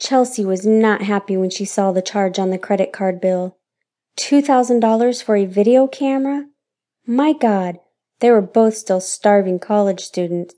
Chelsea 0.00 0.46
was 0.46 0.64
not 0.64 1.02
happy 1.02 1.36
when 1.36 1.50
she 1.50 1.66
saw 1.66 1.92
the 1.92 2.00
charge 2.00 2.38
on 2.38 2.48
the 2.50 2.58
credit 2.58 2.90
card 2.90 3.20
bill. 3.20 3.58
$2,000 4.16 5.22
for 5.22 5.36
a 5.36 5.44
video 5.44 5.86
camera? 5.86 6.46
My 7.06 7.34
God, 7.34 7.78
they 8.20 8.30
were 8.30 8.40
both 8.40 8.74
still 8.76 9.00
starving 9.00 9.58
college 9.58 10.00
students. 10.00 10.54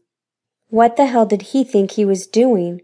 What 0.69 0.97
the 0.97 1.07
hell 1.07 1.27
did 1.27 1.43
he 1.43 1.65
think 1.65 1.91
he 1.91 2.05
was 2.05 2.29
doing? 2.29 2.83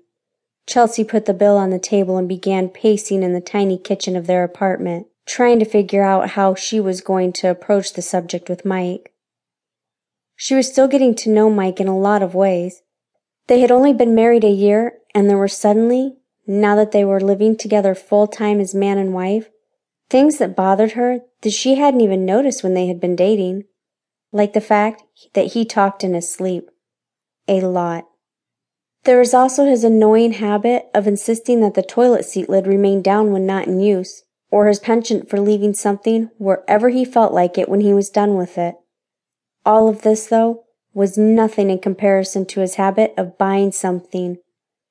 Chelsea 0.66 1.04
put 1.04 1.26
the 1.26 1.32
bill 1.32 1.56
on 1.56 1.70
the 1.70 1.78
table 1.78 2.16
and 2.18 2.28
began 2.28 2.68
pacing 2.68 3.22
in 3.22 3.32
the 3.32 3.40
tiny 3.40 3.78
kitchen 3.78 4.16
of 4.16 4.26
their 4.26 4.42
apartment, 4.42 5.06
trying 5.26 5.60
to 5.60 5.64
figure 5.64 6.02
out 6.02 6.30
how 6.30 6.56
she 6.56 6.80
was 6.80 7.00
going 7.00 7.32
to 7.34 7.50
approach 7.50 7.92
the 7.92 8.02
subject 8.02 8.48
with 8.48 8.64
Mike. 8.64 9.12
She 10.34 10.56
was 10.56 10.66
still 10.66 10.88
getting 10.88 11.14
to 11.16 11.30
know 11.30 11.50
Mike 11.50 11.80
in 11.80 11.88
a 11.88 11.96
lot 11.96 12.22
of 12.22 12.34
ways. 12.34 12.82
They 13.46 13.60
had 13.60 13.70
only 13.70 13.92
been 13.92 14.14
married 14.14 14.44
a 14.44 14.50
year, 14.50 14.94
and 15.14 15.30
there 15.30 15.38
were 15.38 15.48
suddenly 15.48 16.16
now 16.48 16.74
that 16.74 16.92
they 16.92 17.04
were 17.04 17.20
living 17.20 17.56
together 17.56 17.94
full 17.94 18.26
time 18.26 18.58
as 18.58 18.74
man 18.74 18.96
and 18.96 19.12
wife, 19.12 19.50
things 20.08 20.38
that 20.38 20.56
bothered 20.56 20.92
her 20.92 21.20
that 21.42 21.52
she 21.52 21.74
hadn't 21.74 22.00
even 22.00 22.24
noticed 22.24 22.62
when 22.62 22.72
they 22.72 22.86
had 22.86 22.98
been 22.98 23.14
dating. 23.14 23.64
Like 24.32 24.54
the 24.54 24.60
fact 24.60 25.02
that 25.34 25.52
he 25.52 25.64
talked 25.64 26.02
in 26.02 26.14
his 26.14 26.32
sleep. 26.32 26.70
A 27.46 27.60
lot. 27.60 28.06
There 29.04 29.18
was 29.18 29.32
also 29.32 29.64
his 29.64 29.84
annoying 29.84 30.32
habit 30.32 30.86
of 30.94 31.06
insisting 31.06 31.60
that 31.60 31.74
the 31.74 31.82
toilet 31.82 32.24
seat 32.24 32.48
lid 32.48 32.66
remain 32.66 33.00
down 33.00 33.30
when 33.30 33.46
not 33.46 33.66
in 33.66 33.80
use, 33.80 34.24
or 34.50 34.66
his 34.66 34.80
penchant 34.80 35.30
for 35.30 35.40
leaving 35.40 35.72
something 35.72 36.30
wherever 36.38 36.88
he 36.88 37.04
felt 37.04 37.32
like 37.32 37.56
it 37.56 37.68
when 37.68 37.80
he 37.80 37.94
was 37.94 38.10
done 38.10 38.36
with 38.36 38.58
it. 38.58 38.74
All 39.64 39.88
of 39.88 40.02
this, 40.02 40.26
though, 40.26 40.64
was 40.92 41.16
nothing 41.16 41.70
in 41.70 41.78
comparison 41.78 42.44
to 42.46 42.60
his 42.60 42.74
habit 42.74 43.14
of 43.16 43.38
buying 43.38 43.72
something 43.72 44.38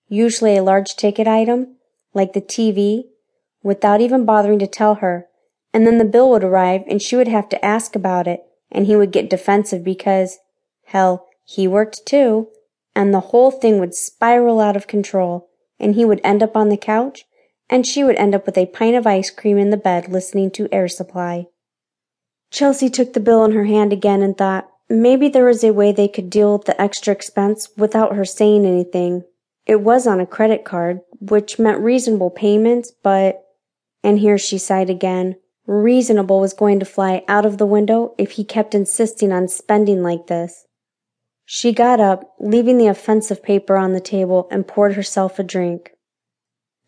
usually 0.07 0.57
a 0.57 0.63
large 0.63 0.95
ticket 0.95 1.27
item, 1.27 1.75
like 2.13 2.34
the 2.34 2.41
TV, 2.41 3.03
without 3.63 4.02
even 4.02 4.25
bothering 4.25 4.59
to 4.59 4.68
tell 4.68 4.95
her, 4.95 5.27
and 5.73 5.85
then 5.85 5.98
the 5.98 6.05
bill 6.05 6.29
would 6.29 6.43
arrive 6.43 6.82
and 6.87 7.01
she 7.01 7.15
would 7.15 7.27
have 7.27 7.49
to 7.49 7.65
ask 7.65 7.95
about 7.95 8.27
it, 8.27 8.41
and 8.71 8.85
he 8.85 8.95
would 8.95 9.12
get 9.12 9.29
defensive 9.29 9.84
because, 9.84 10.37
hell, 10.85 11.27
he 11.43 11.67
worked 11.67 12.05
too, 12.05 12.48
and 12.95 13.13
the 13.13 13.20
whole 13.20 13.51
thing 13.51 13.79
would 13.79 13.93
spiral 13.93 14.59
out 14.59 14.76
of 14.76 14.87
control, 14.87 15.49
and 15.79 15.95
he 15.95 16.05
would 16.05 16.21
end 16.23 16.41
up 16.41 16.57
on 16.57 16.70
the 16.70 16.77
couch, 16.77 17.26
and 17.70 17.85
she 17.85 18.04
would 18.04 18.15
end 18.15 18.34
up 18.34 18.45
with 18.45 18.57
a 18.57 18.65
pint 18.65 18.95
of 18.95 19.05
ice 19.05 19.29
cream 19.29 19.57
in 19.57 19.70
the 19.70 19.77
bed 19.77 20.10
listening 20.10 20.49
to 20.51 20.70
Air 20.71 20.87
Supply. 20.87 21.45
Chelsea 22.49 22.89
took 22.89 23.13
the 23.13 23.20
bill 23.20 23.43
in 23.45 23.51
her 23.51 23.65
hand 23.65 23.91
again 23.91 24.21
and 24.21 24.37
thought 24.37 24.70
maybe 24.89 25.27
there 25.27 25.45
was 25.45 25.63
a 25.63 25.73
way 25.73 25.91
they 25.91 26.07
could 26.07 26.29
deal 26.29 26.54
with 26.54 26.65
the 26.65 26.82
extra 26.82 27.13
expense 27.13 27.70
without 27.77 28.15
her 28.15 28.26
saying 28.26 28.65
anything, 28.65 29.23
it 29.68 29.82
was 29.82 30.07
on 30.07 30.20
a 30.21 30.26
credit 30.26 30.63
card, 30.63 31.01
which 31.20 31.60
meant 31.60 31.82
reasonable 31.82 32.29
payments, 32.29 32.93
but, 33.04 33.43
and 34.04 34.18
here 34.18 34.37
she 34.37 34.57
sighed 34.57 34.90
again, 34.90 35.35
reasonable 35.65 36.40
was 36.40 36.54
going 36.54 36.79
to 36.79 36.85
fly 36.85 37.23
out 37.27 37.46
of 37.46 37.57
the 37.57 37.65
window 37.65 38.15
if 38.18 38.32
he 38.32 38.45
kept 38.45 38.73
insisting 38.73 39.34
on 39.34 39.49
spending 39.49 40.01
like 40.01 40.27
this. 40.27 40.65
She 41.45 41.73
got 41.73 41.99
up, 41.99 42.35
leaving 42.40 42.77
the 42.77 42.88
offensive 42.88 43.43
paper 43.43 43.76
on 43.76 43.91
the 43.91 43.99
table, 43.99 44.48
and 44.49 44.68
poured 44.68 44.93
herself 44.93 45.38
a 45.38 45.43
drink. 45.43 45.91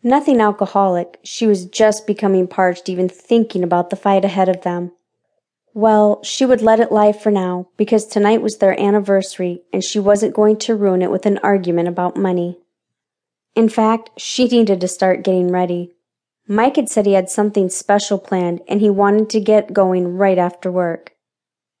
Nothing 0.02 0.40
alcoholic, 0.40 1.18
she 1.22 1.46
was 1.46 1.66
just 1.66 2.06
becoming 2.06 2.48
parched 2.48 2.88
even 2.88 3.10
thinking 3.10 3.62
about 3.62 3.90
the 3.90 3.96
fight 3.96 4.24
ahead 4.24 4.48
of 4.48 4.62
them. 4.62 4.92
Well, 5.74 6.22
she 6.24 6.46
would 6.46 6.62
let 6.62 6.80
it 6.80 6.90
lie 6.90 7.12
for 7.12 7.30
now, 7.30 7.68
because 7.76 8.06
tonight 8.06 8.40
was 8.40 8.58
their 8.58 8.78
anniversary, 8.80 9.62
and 9.72 9.84
she 9.84 9.98
wasn't 9.98 10.34
going 10.34 10.56
to 10.58 10.74
ruin 10.74 11.02
it 11.02 11.10
with 11.10 11.26
an 11.26 11.38
argument 11.42 11.88
about 11.88 12.16
money. 12.16 12.58
In 13.54 13.68
fact, 13.68 14.10
she 14.16 14.46
needed 14.46 14.80
to 14.80 14.88
start 14.88 15.24
getting 15.24 15.50
ready. 15.50 15.92
Mike 16.46 16.76
had 16.76 16.88
said 16.88 17.06
he 17.06 17.12
had 17.12 17.30
something 17.30 17.68
special 17.68 18.18
planned 18.18 18.60
and 18.68 18.80
he 18.80 18.90
wanted 18.90 19.30
to 19.30 19.40
get 19.40 19.72
going 19.72 20.16
right 20.16 20.38
after 20.38 20.70
work. 20.70 21.14